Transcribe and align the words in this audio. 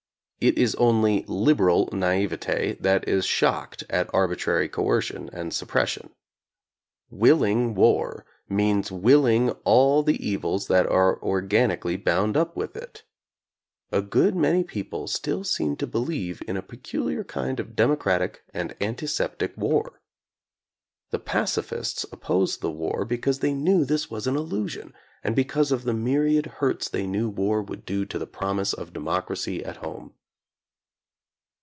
It 0.43 0.57
is 0.57 0.73
only 0.73 1.23
"liberal" 1.27 1.87
naivete 1.91 2.73
that 2.79 3.07
is 3.07 3.27
shocked 3.27 3.83
at 3.91 4.09
arbitrary 4.11 4.67
coercion 4.69 5.29
and 5.31 5.53
suppression. 5.53 6.09
Willing 7.11 7.75
war 7.75 8.25
means 8.49 8.91
willing 8.91 9.51
all 9.65 10.01
the 10.01 10.17
evils 10.27 10.65
that 10.65 10.87
are 10.87 11.21
organically 11.21 11.95
bound 11.95 12.35
up 12.35 12.57
with 12.57 12.75
it. 12.75 13.03
A 13.91 14.01
good 14.01 14.35
many 14.35 14.63
people 14.63 15.05
still 15.05 15.43
seem 15.43 15.75
to 15.75 15.85
believe 15.85 16.41
in 16.47 16.57
a 16.57 16.63
pe 16.63 16.77
culiar 16.77 17.27
kind 17.27 17.59
of 17.59 17.75
democratic 17.75 18.41
and 18.51 18.75
antiseptic 18.81 19.55
war. 19.55 20.01
The 21.11 21.19
pacifists 21.19 22.03
opposed 22.11 22.61
the 22.61 22.71
war 22.71 23.05
because 23.05 23.41
they 23.41 23.53
knew 23.53 23.85
this 23.85 24.09
was 24.09 24.25
an 24.25 24.35
illusion, 24.35 24.95
and 25.23 25.35
because 25.35 25.71
of 25.71 25.83
the 25.83 25.93
myriad 25.93 26.47
hurts 26.57 26.89
they 26.89 27.05
knew 27.05 27.29
war 27.29 27.61
would 27.61 27.85
do 27.85 28.05
the 28.07 28.25
promise 28.25 28.73
of 28.73 28.91
de 28.91 28.99
mocracy 29.01 29.63
at 29.63 29.77
home. 29.77 30.15